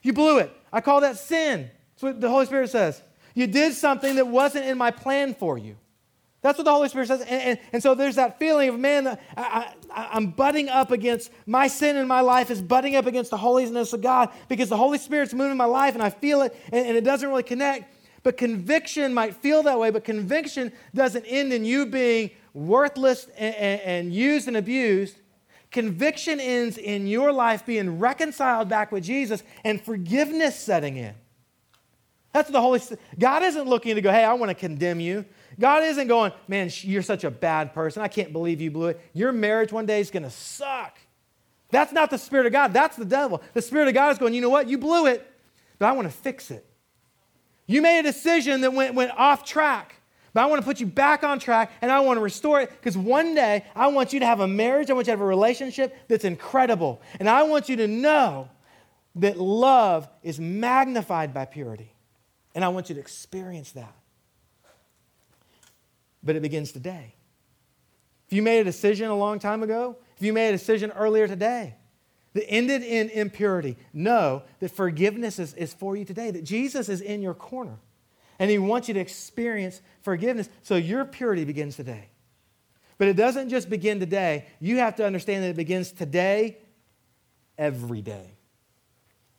[0.02, 0.50] You blew it.
[0.72, 1.70] I call that sin.
[1.94, 3.02] That's what the Holy Spirit says.
[3.36, 5.76] You did something that wasn't in my plan for you.
[6.40, 7.20] That's what the Holy Spirit says.
[7.20, 11.30] And, and, and so there's that feeling of, man, I, I, I'm butting up against
[11.44, 14.76] my sin in my life is butting up against the holiness of God because the
[14.76, 17.42] Holy Spirit's moving in my life and I feel it and, and it doesn't really
[17.42, 17.94] connect.
[18.22, 23.54] But conviction might feel that way, but conviction doesn't end in you being worthless and,
[23.54, 25.18] and, and used and abused.
[25.70, 31.14] Conviction ends in your life being reconciled back with Jesus and forgiveness setting in.
[32.36, 33.00] That's the Holy Spirit.
[33.18, 35.24] God isn't looking to go, hey, I want to condemn you.
[35.58, 38.02] God isn't going, man, you're such a bad person.
[38.02, 39.00] I can't believe you blew it.
[39.14, 40.98] Your marriage one day is going to suck.
[41.70, 42.74] That's not the Spirit of God.
[42.74, 43.42] That's the devil.
[43.54, 44.68] The Spirit of God is going, you know what?
[44.68, 45.26] You blew it,
[45.78, 46.66] but I want to fix it.
[47.66, 49.96] You made a decision that went, went off track,
[50.34, 52.68] but I want to put you back on track and I want to restore it
[52.68, 55.22] because one day I want you to have a marriage, I want you to have
[55.22, 57.00] a relationship that's incredible.
[57.18, 58.50] And I want you to know
[59.14, 61.94] that love is magnified by purity.
[62.56, 63.94] And I want you to experience that.
[66.22, 67.14] But it begins today.
[68.26, 71.28] If you made a decision a long time ago, if you made a decision earlier
[71.28, 71.74] today
[72.32, 77.02] that ended in impurity, know that forgiveness is, is for you today, that Jesus is
[77.02, 77.76] in your corner.
[78.38, 80.48] And he wants you to experience forgiveness.
[80.62, 82.08] So your purity begins today.
[82.96, 84.46] But it doesn't just begin today.
[84.60, 86.56] You have to understand that it begins today,
[87.58, 88.35] every day.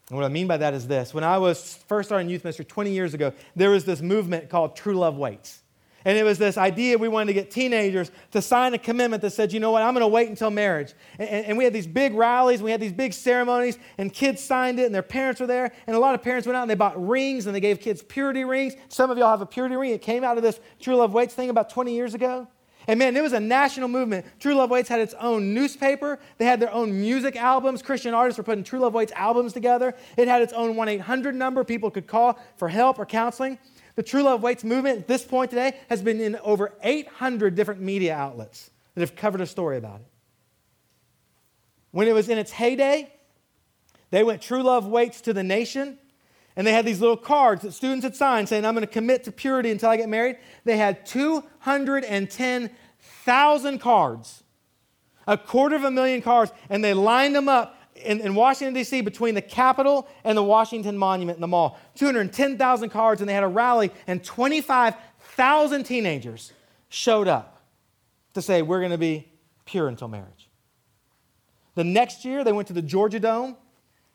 [0.09, 1.13] And what I mean by that is this.
[1.13, 4.75] When I was first starting youth ministry 20 years ago, there was this movement called
[4.75, 5.63] True Love Waits.
[6.05, 9.31] And it was this idea we wanted to get teenagers to sign a commitment that
[9.31, 10.93] said, you know what, I'm going to wait until marriage.
[11.19, 14.79] And, and, we had these big rallies, we had these big ceremonies, and kids signed
[14.79, 15.73] it, and their parents were there.
[15.85, 18.01] And a lot of parents went out and they bought rings, and they gave kids
[18.01, 18.75] purity rings.
[18.87, 19.91] Some of y'all have a purity ring.
[19.91, 22.47] It came out of this True Love Waits thing about 20 years ago.
[22.87, 24.25] And man, it was a national movement.
[24.39, 26.19] True Love Waits had its own newspaper.
[26.37, 27.81] They had their own music albums.
[27.81, 29.93] Christian artists were putting True Love Waits albums together.
[30.15, 33.59] It had its own 1 800 number people could call for help or counseling.
[33.95, 37.81] The True Love Waits movement at this point today has been in over 800 different
[37.81, 40.07] media outlets that have covered a story about it.
[41.91, 43.11] When it was in its heyday,
[44.11, 45.97] they went True Love Waits to the nation,
[46.57, 49.23] and they had these little cards that students had signed saying, I'm going to commit
[49.25, 50.37] to purity until I get married.
[50.65, 54.43] They had 210,000 cards,
[55.27, 59.01] a quarter of a million cards, and they lined them up in, in Washington, D.C.,
[59.01, 61.77] between the Capitol and the Washington Monument in the mall.
[61.95, 66.53] 210,000 cards, and they had a rally, and 25,000 teenagers
[66.89, 67.61] showed up
[68.33, 69.27] to say, We're going to be
[69.65, 70.49] pure until marriage.
[71.75, 73.57] The next year, they went to the Georgia Dome,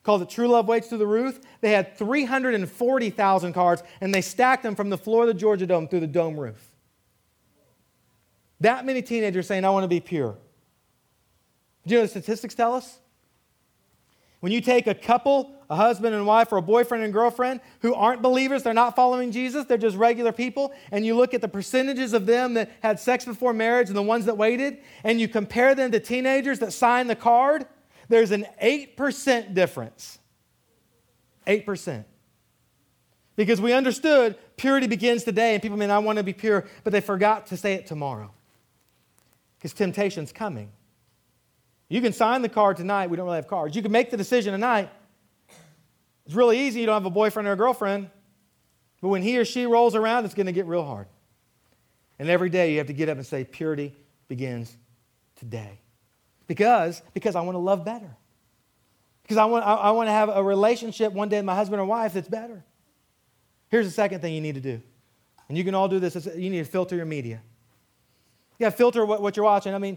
[0.02, 1.40] called it True Love Waits Through the Roof.
[1.60, 5.88] They had 340,000 cards, and they stacked them from the floor of the Georgia Dome
[5.88, 6.70] through the dome roof.
[8.60, 10.36] That many teenagers saying, I want to be pure.
[11.86, 12.98] Do you know the statistics tell us?
[14.40, 17.94] When you take a couple, a husband and wife, or a boyfriend and girlfriend who
[17.94, 21.48] aren't believers, they're not following Jesus, they're just regular people, and you look at the
[21.48, 25.28] percentages of them that had sex before marriage and the ones that waited, and you
[25.28, 27.66] compare them to teenagers that signed the card,
[28.12, 30.18] there's an 8% difference.
[31.46, 32.04] 8%.
[33.36, 36.92] Because we understood purity begins today, and people mean, I want to be pure, but
[36.92, 38.30] they forgot to say it tomorrow.
[39.56, 40.70] Because temptation's coming.
[41.88, 43.10] You can sign the card tonight.
[43.10, 43.74] We don't really have cards.
[43.74, 44.90] You can make the decision tonight.
[46.26, 46.80] It's really easy.
[46.80, 48.10] You don't have a boyfriend or a girlfriend.
[49.00, 51.06] But when he or she rolls around, it's going to get real hard.
[52.18, 53.96] And every day you have to get up and say, purity
[54.28, 54.76] begins
[55.36, 55.81] today.
[56.52, 58.14] Because, because I want to love better.
[59.22, 61.80] Because I want, I, I want to have a relationship one day with my husband
[61.80, 62.62] or wife that's better.
[63.70, 64.82] Here's the second thing you need to do.
[65.48, 66.14] And you can all do this.
[66.36, 67.40] You need to filter your media.
[68.58, 69.72] You got filter what, what you're watching.
[69.72, 69.96] I mean,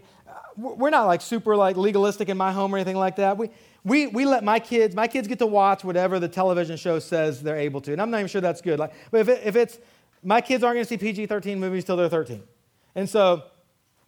[0.56, 3.36] we're not like super like legalistic in my home or anything like that.
[3.36, 3.50] We,
[3.84, 7.42] we, we let my kids, my kids get to watch whatever the television show says
[7.42, 7.92] they're able to.
[7.92, 8.78] And I'm not even sure that's good.
[8.78, 9.78] Like, but if, it, if it's,
[10.22, 12.42] my kids aren't going to see PG 13 movies till they're 13.
[12.94, 13.42] And so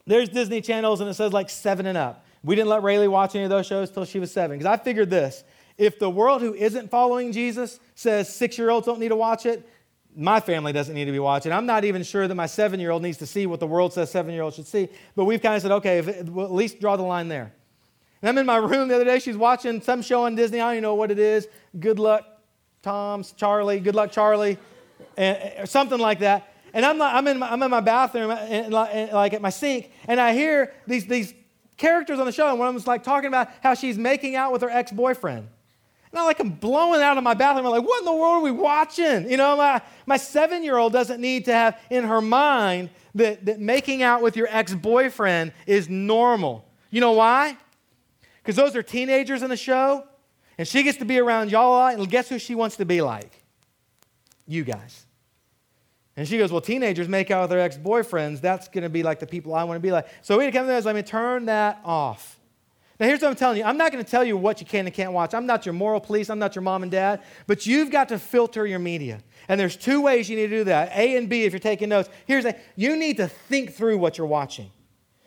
[0.07, 2.25] there's Disney channels and it says like seven and up.
[2.45, 4.59] We didn't let Rayleigh watch any of those shows till she was seven.
[4.59, 5.45] Because I figured this
[5.77, 9.47] if the world who isn't following Jesus says six year olds don't need to watch
[9.47, 9.69] it,
[10.17, 11.53] my family doesn't need to be watching.
[11.53, 13.93] I'm not even sure that my seven year old needs to see what the world
[13.93, 14.89] says seven year olds should see.
[15.15, 17.53] But we've kind of said, okay, it, well, at least draw the line there.
[18.21, 19.21] And I'm in my room the other day.
[19.21, 20.61] She's watching some show on Disney.
[20.61, 21.47] I don't even know what it is.
[21.79, 22.27] Good luck,
[22.83, 23.79] Tom's, Charlie.
[23.79, 24.59] Good luck, Charlie,
[25.17, 26.53] and, or something like that.
[26.73, 29.41] And I'm, I'm, in my, I'm in my bathroom, eh, eh, and, and, like at
[29.41, 31.33] my sink, and I hear these, these
[31.79, 34.53] characters on the show, and one of them's like talking about how she's making out
[34.53, 35.49] with her ex boyfriend.
[36.11, 37.67] And I like I'm blowing out of my bathroom.
[37.67, 39.31] I'm like, what in the world are we watching?
[39.31, 43.45] You know, my, my seven year old doesn't need to have in her mind that,
[43.47, 46.65] that making out with your ex boyfriend is normal.
[46.91, 47.57] You know why?
[48.43, 50.05] Because those are teenagers in the show,
[50.57, 52.85] and she gets to be around y'all a lot, and guess who she wants to
[52.85, 53.45] be like?
[54.47, 55.05] You guys.
[56.19, 58.41] And she goes, Well, teenagers make out with their ex boyfriends.
[58.41, 60.09] That's going to be like the people I want to be like.
[60.21, 62.41] So we come to this, let me turn that off.
[62.99, 64.87] Now, here's what I'm telling you I'm not going to tell you what you can
[64.87, 65.33] and can't watch.
[65.33, 68.19] I'm not your moral police, I'm not your mom and dad, but you've got to
[68.19, 69.21] filter your media.
[69.47, 71.89] And there's two ways you need to do that A and B if you're taking
[71.89, 72.09] notes.
[72.27, 74.73] Here's a you need to think through what you're watching,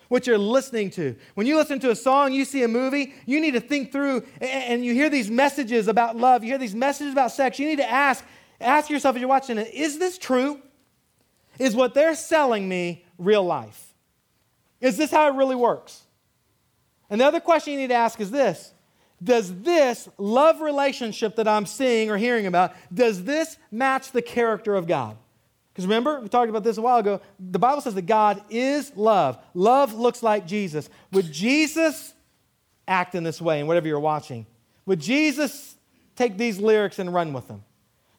[0.10, 1.15] what you're listening to.
[1.36, 4.25] When you listen to a song, you see a movie, you need to think through,
[4.41, 7.60] and you hear these messages about love, you hear these messages about sex.
[7.60, 8.25] You need to ask,
[8.60, 10.62] ask yourself as you're watching it, is this true?
[11.59, 13.93] Is what they're selling me real life?
[14.79, 16.01] Is this how it really works?
[17.09, 18.73] And the other question you need to ask is this
[19.21, 24.75] Does this love relationship that I'm seeing or hearing about, does this match the character
[24.75, 25.17] of God?
[25.71, 27.21] Because remember, we talked about this a while ago.
[27.39, 29.37] The Bible says that God is love.
[29.53, 30.89] Love looks like Jesus.
[31.11, 32.13] Would Jesus
[32.87, 34.45] act in this way in whatever you're watching?
[34.85, 35.75] Would Jesus
[36.15, 37.63] take these lyrics and run with them?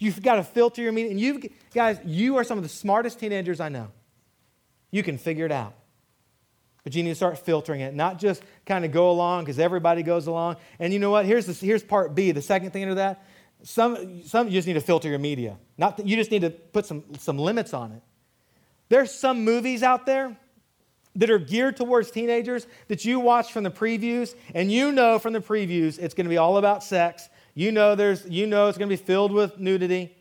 [0.03, 1.13] You've got to filter your meaning.
[1.13, 1.41] And you
[1.73, 3.93] guys, you are some of the smartest teenagers I know.
[4.91, 5.75] You can figure it out.
[6.83, 10.03] But you need to start filtering it, not just kind of go along because everybody
[10.03, 10.57] goes along.
[10.81, 11.25] And you know what?
[11.25, 13.25] Here's, here's part B, the second thing under that.
[13.63, 15.57] Some, some you just need to filter your media.
[15.79, 18.03] Not that, you just need to put some, some limits on it.
[18.89, 20.37] There's some movies out there
[21.15, 25.33] that are geared towards teenagers that you watch from the previews, and you know from
[25.33, 27.29] the previews it's going to be all about sex.
[27.55, 30.17] You know, there's, you know it's going to be filled with nudity.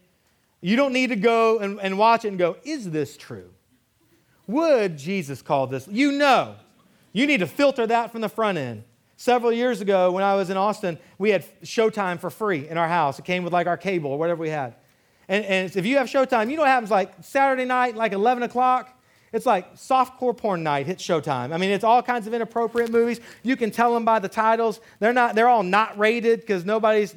[0.60, 3.50] You don't need to go and, and watch it and go, is this true?
[4.48, 5.88] Would Jesus call this?
[5.88, 6.56] You know.
[7.14, 8.84] You need to filter that from the front end.
[9.18, 12.88] Several years ago, when I was in Austin, we had Showtime for free in our
[12.88, 13.20] house.
[13.20, 14.76] It came with like our cable or whatever we had.
[15.28, 18.44] And, and if you have Showtime, you know what happens like Saturday night, like 11
[18.44, 18.98] o'clock?
[19.34, 21.54] It's like softcore porn night hits Showtime.
[21.54, 23.22] I mean, it's all kinds of inappropriate movies.
[23.44, 24.82] You can tell them by the titles.
[25.00, 25.36] They're not.
[25.36, 27.16] They're all not rated because nobody's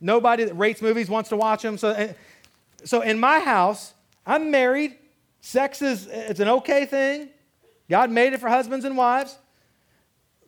[0.00, 1.76] nobody that rates movies wants to watch them.
[1.76, 2.14] So, eh,
[2.84, 3.92] so in my house,
[4.26, 4.96] I'm married.
[5.42, 7.28] Sex is it's an okay thing.
[7.90, 9.36] God made it for husbands and wives.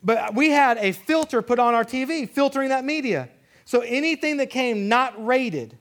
[0.03, 3.29] But we had a filter put on our TV, filtering that media.
[3.65, 5.79] So anything that came not rated,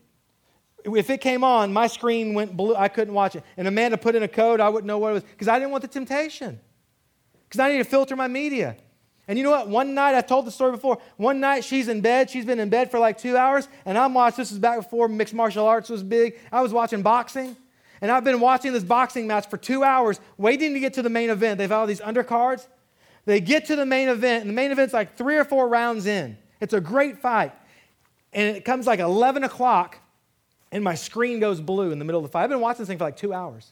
[0.86, 2.76] if it came on, my screen went blue.
[2.76, 3.44] I couldn't watch it.
[3.58, 5.72] And Amanda put in a code, I wouldn't know what it was because I didn't
[5.72, 6.60] want the temptation.
[7.48, 8.78] Because I need to filter my media.
[9.28, 9.68] And you know what?
[9.68, 10.98] One night, I told the story before.
[11.18, 12.30] One night, she's in bed.
[12.30, 13.68] She's been in bed for like two hours.
[13.86, 16.38] And I'm watching, this is back before mixed martial arts was big.
[16.52, 17.56] I was watching boxing.
[18.02, 21.10] And I've been watching this boxing match for two hours, waiting to get to the
[21.10, 21.60] main event.
[21.60, 22.68] They've all these undercards.
[23.26, 26.08] They get to the main event, and the main event's like three or four rounds
[26.08, 26.38] in.
[26.60, 27.54] It's a great fight.
[28.34, 30.00] And it comes like 11 o'clock,
[30.72, 32.44] and my screen goes blue in the middle of the fight.
[32.44, 33.72] I've been watching this thing for like two hours.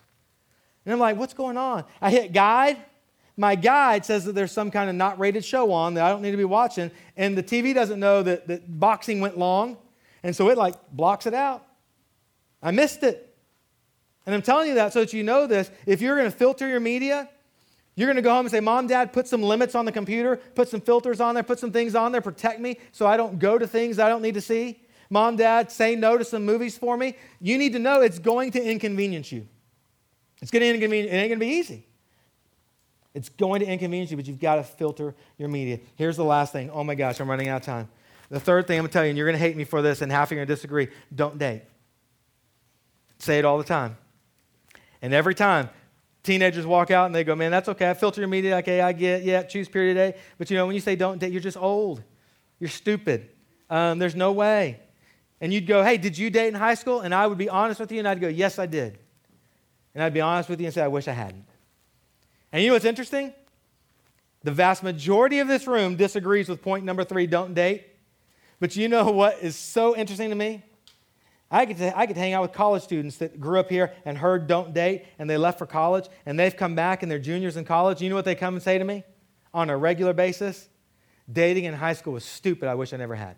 [0.85, 1.85] And I'm like, what's going on?
[2.01, 2.77] I hit guide.
[3.37, 6.21] My guide says that there's some kind of not rated show on that I don't
[6.21, 6.91] need to be watching.
[7.15, 9.77] And the TV doesn't know that, that boxing went long.
[10.23, 11.65] And so it like blocks it out.
[12.61, 13.33] I missed it.
[14.25, 15.71] And I'm telling you that so that you know this.
[15.85, 17.29] If you're going to filter your media,
[17.95, 20.37] you're going to go home and say, Mom, Dad, put some limits on the computer,
[20.55, 23.39] put some filters on there, put some things on there, protect me so I don't
[23.39, 24.81] go to things I don't need to see.
[25.09, 27.15] Mom, Dad, say no to some movies for me.
[27.41, 29.47] You need to know it's going to inconvenience you.
[30.41, 31.85] It's going to inconvenience, it ain't going to be easy.
[33.13, 35.79] It's going to inconvenience you, but you've got to filter your media.
[35.95, 36.69] Here's the last thing.
[36.69, 37.89] Oh my gosh, I'm running out of time.
[38.29, 39.81] The third thing I'm going to tell you, and you're going to hate me for
[39.81, 41.63] this, and half of you are going to disagree don't date.
[43.17, 43.97] Say it all the time.
[45.01, 45.69] And every time
[46.21, 47.89] teenagers walk out and they go, man, that's okay.
[47.89, 48.57] I filter your media.
[48.57, 50.13] Okay, I get, yeah, choose period A.
[50.37, 52.03] But you know, when you say don't date, you're just old.
[52.59, 53.29] You're stupid.
[53.69, 54.79] Um, there's no way.
[55.41, 57.01] And you'd go, hey, did you date in high school?
[57.01, 58.97] And I would be honest with you, and I'd go, yes, I did.
[59.93, 61.45] And I'd be honest with you and say, I wish I hadn't.
[62.51, 63.33] And you know what's interesting?
[64.43, 67.85] The vast majority of this room disagrees with point number three don't date.
[68.59, 70.63] But you know what is so interesting to me?
[71.51, 73.93] I get, to, I get to hang out with college students that grew up here
[74.05, 77.17] and heard don't date and they left for college and they've come back and they're
[77.17, 78.01] juniors in college.
[78.01, 79.03] You know what they come and say to me
[79.51, 80.69] on a regular basis?
[81.31, 82.69] Dating in high school was stupid.
[82.69, 83.35] I wish I never had.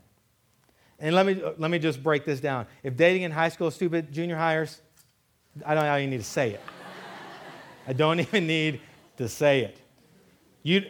[1.01, 2.67] And let me, let me just break this down.
[2.83, 4.81] If dating in high school is stupid, junior hires,
[5.65, 6.61] I don't even need to say it.
[7.87, 8.79] I don't even need
[9.17, 9.77] to say it.
[10.63, 10.85] You,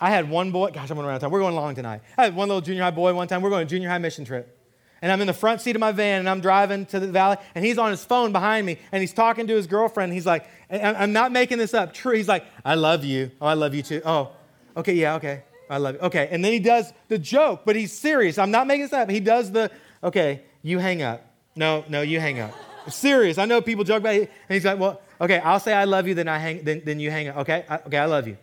[0.00, 1.30] I had one boy, gosh, I'm going around time.
[1.30, 2.00] We're going long tonight.
[2.16, 3.42] I had one little junior high boy one time.
[3.42, 4.58] We're going on a junior high mission trip
[5.00, 7.36] and I'm in the front seat of my van and I'm driving to the valley
[7.54, 10.12] and he's on his phone behind me and he's talking to his girlfriend.
[10.12, 11.94] He's like, I'm not making this up.
[11.94, 12.14] True.
[12.14, 13.30] He's like, I love you.
[13.40, 14.02] Oh, I love you too.
[14.04, 14.32] Oh,
[14.76, 15.44] okay, yeah, okay.
[15.70, 16.00] I love you.
[16.00, 16.28] Okay.
[16.30, 18.38] And then he does the joke, but he's serious.
[18.38, 19.10] I'm not making this up.
[19.10, 19.70] He does the,
[20.02, 21.24] okay, you hang up.
[21.56, 22.54] No, no, you hang up.
[22.88, 23.38] serious.
[23.38, 24.30] I know people joke about it.
[24.48, 27.00] And he's like, well, okay, I'll say I love you, then I hang, then, then
[27.00, 27.36] you hang up.
[27.38, 27.64] Okay?
[27.68, 28.36] I, okay, I love you.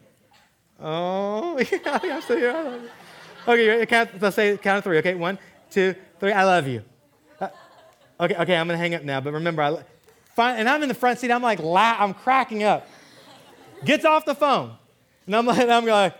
[0.79, 2.51] Oh, yeah, I'm still here.
[2.51, 2.89] I love you.
[3.47, 4.97] Okay, count, let's say count of three.
[4.97, 5.37] Okay, one,
[5.69, 6.31] two, three.
[6.31, 6.83] I love you.
[7.39, 7.49] Uh,
[8.19, 9.21] okay, okay, I'm gonna hang up now.
[9.21, 9.83] But remember, I
[10.35, 11.31] fine, and I'm in the front seat.
[11.31, 12.87] I'm like, la- I'm cracking up.
[13.83, 14.75] Gets off the phone,
[15.27, 16.15] and I'm like, I'm like,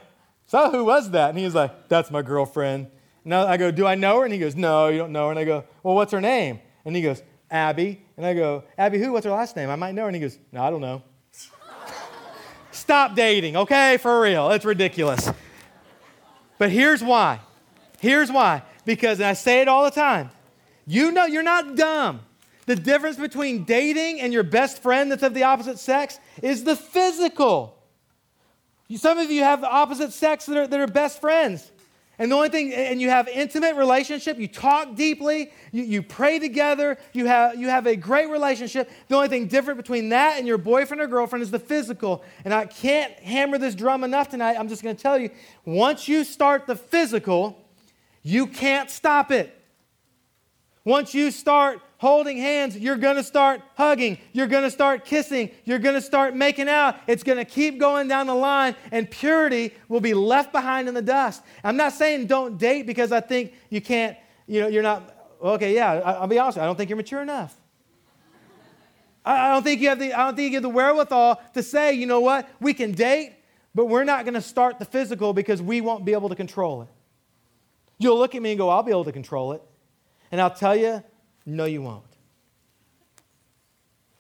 [0.48, 1.30] so who was that?
[1.30, 2.88] And he's like, that's my girlfriend.
[3.24, 4.26] And I go, do I know her?
[4.26, 5.32] And he goes, no, you don't know her.
[5.32, 6.60] And I go, well, what's her name?
[6.86, 8.04] And he goes, Abby.
[8.18, 9.12] And I go, Abby, who?
[9.14, 9.70] What's her last name?
[9.70, 10.08] I might know her.
[10.08, 11.02] And he goes, no, I don't know.
[12.72, 13.98] Stop dating, okay?
[13.98, 14.52] For real.
[14.52, 15.30] It's ridiculous.
[16.58, 17.42] But here's why.
[18.00, 20.30] Here's why because, I say it all the time,
[20.86, 22.22] you know you're not dumb.
[22.68, 26.76] The difference between dating and your best friend that's of the opposite sex is the
[26.76, 27.75] physical.
[28.96, 31.72] Some of you have the opposite sex that are, that are best friends.
[32.18, 36.40] And the only thing, and you have intimate relationship, you talk deeply, you, you pray
[36.40, 38.90] together, you have, you have a great relationship.
[39.10, 42.24] The only thing different between that and your boyfriend or girlfriend is the physical.
[42.46, 44.56] And I can't hammer this drum enough tonight.
[44.58, 45.30] I'm just going to tell you
[45.66, 47.58] once you start the physical,
[48.22, 49.54] you can't stop it.
[50.86, 54.20] Once you start holding hands, you're going to start hugging.
[54.32, 55.50] You're going to start kissing.
[55.64, 56.98] You're going to start making out.
[57.08, 60.94] It's going to keep going down the line, and purity will be left behind in
[60.94, 61.42] the dust.
[61.64, 65.74] I'm not saying don't date because I think you can't, you know, you're not, okay,
[65.74, 67.56] yeah, I'll be honest, I don't think you're mature enough.
[69.26, 71.94] I don't think you have the, I don't think you have the wherewithal to say,
[71.94, 73.34] you know what, we can date,
[73.74, 76.84] but we're not going to start the physical because we won't be able to control
[76.84, 76.90] it.
[77.98, 79.64] You'll look at me and go, I'll be able to control it.
[80.32, 81.04] And I'll tell you,
[81.46, 82.04] no, you won't.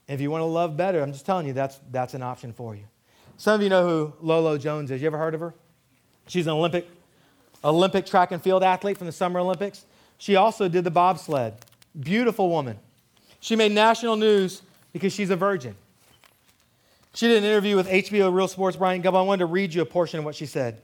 [0.07, 2.75] If you want to love better, I'm just telling you that's, that's an option for
[2.75, 2.83] you.
[3.37, 5.01] Some of you know who Lolo Jones is.
[5.01, 5.53] You ever heard of her?
[6.27, 6.87] She's an Olympic,
[7.63, 9.85] Olympic track and field athlete from the Summer Olympics.
[10.17, 11.53] She also did the bobsled.
[11.99, 12.77] Beautiful woman.
[13.39, 14.61] She made national news
[14.93, 15.75] because she's a virgin.
[17.13, 19.17] She did an interview with HBO Real Sports Bryant Gumbel.
[19.17, 20.81] I wanted to read you a portion of what she said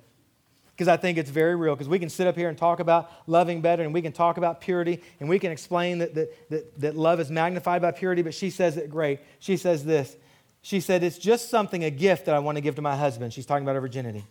[0.76, 1.76] because I think it's very real.
[1.76, 4.38] Because we can sit up here and talk about loving better, and we can talk
[4.38, 8.22] about purity, and we can explain that, that, that, that love is magnified by purity,
[8.22, 9.20] but she says it great.
[9.40, 10.16] She says this
[10.62, 13.34] She said, It's just something, a gift that I want to give to my husband.
[13.34, 14.26] She's talking about her virginity.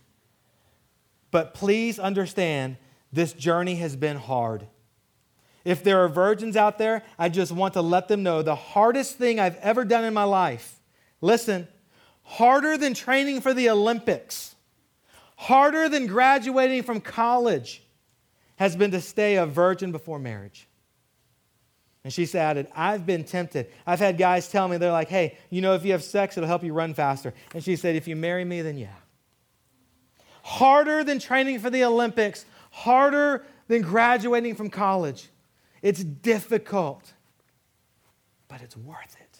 [1.29, 2.77] But please understand,
[3.13, 4.67] this journey has been hard.
[5.63, 9.17] If there are virgins out there, I just want to let them know the hardest
[9.17, 10.79] thing I've ever done in my life,
[11.21, 11.67] listen,
[12.23, 14.50] harder than training for the Olympics
[15.41, 17.81] harder than graduating from college
[18.57, 20.67] has been to stay a virgin before marriage.
[22.03, 23.71] And she added, I've been tempted.
[23.87, 26.47] I've had guys tell me, they're like, hey, you know, if you have sex, it'll
[26.47, 27.33] help you run faster.
[27.55, 28.93] And she said, if you marry me, then yeah.
[30.43, 35.27] Harder than training for the Olympics, harder than graduating from college.
[35.81, 37.13] It's difficult,
[38.47, 39.39] but it's worth it.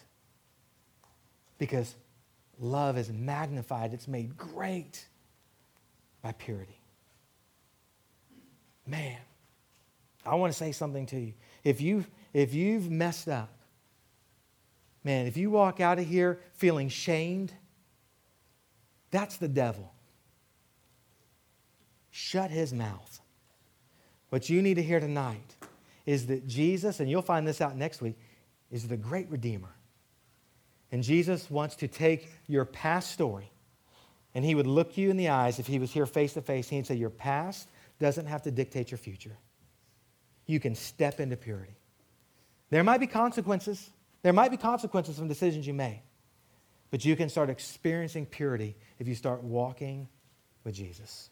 [1.58, 1.94] Because
[2.58, 5.06] love is magnified, it's made great
[6.22, 6.78] by purity.
[8.86, 9.18] Man,
[10.24, 11.34] I want to say something to you.
[11.64, 13.52] If you've, if you've messed up,
[15.04, 17.52] man, if you walk out of here feeling shamed,
[19.10, 19.92] that's the devil.
[22.10, 23.20] Shut his mouth.
[24.30, 25.56] What you need to hear tonight
[26.06, 28.18] is that Jesus, and you'll find this out next week,
[28.70, 29.74] is the great Redeemer.
[30.90, 33.51] And Jesus wants to take your past story
[34.34, 36.68] and he would look you in the eyes if he was here face to face.
[36.68, 37.68] He'd say, Your past
[37.98, 39.36] doesn't have to dictate your future.
[40.46, 41.76] You can step into purity.
[42.70, 43.90] There might be consequences.
[44.22, 46.00] There might be consequences from decisions you make,
[46.90, 50.08] But you can start experiencing purity if you start walking
[50.64, 51.30] with Jesus.